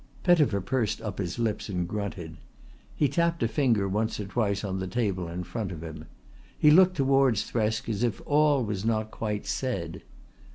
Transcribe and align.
Pettifer 0.23 0.61
pursed 0.61 0.99
up 1.03 1.19
his 1.19 1.37
lips 1.37 1.69
and 1.69 1.87
grunted. 1.87 2.37
He 2.95 3.07
tapped 3.07 3.43
a 3.43 3.47
finger 3.47 3.87
once 3.87 4.19
or 4.19 4.25
twice 4.25 4.63
on 4.63 4.79
the 4.79 4.87
table 4.87 5.27
in 5.27 5.43
front 5.43 5.71
of 5.71 5.83
him. 5.83 6.05
He 6.57 6.71
looked 6.71 6.97
towards 6.97 7.43
Thresk 7.43 7.87
as 7.87 8.01
if 8.01 8.19
all 8.25 8.63
was 8.65 8.83
not 8.83 9.11
quite 9.11 9.45
said. 9.45 10.01